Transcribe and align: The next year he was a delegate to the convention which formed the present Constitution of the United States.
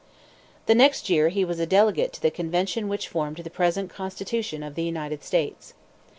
The 0.65 0.73
next 0.73 1.11
year 1.11 1.29
he 1.29 1.45
was 1.45 1.59
a 1.59 1.67
delegate 1.67 2.11
to 2.13 2.21
the 2.23 2.31
convention 2.31 2.87
which 2.89 3.07
formed 3.07 3.37
the 3.37 3.51
present 3.51 3.91
Constitution 3.91 4.63
of 4.63 4.73
the 4.73 4.81
United 4.81 5.23
States. 5.23 5.75